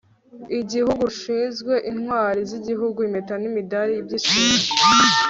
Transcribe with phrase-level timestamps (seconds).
[0.59, 4.61] igihugu rushinzwe intwari z'igihugu, impeta n'imidari by'ishimwe